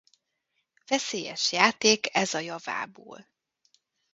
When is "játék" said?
1.51-2.15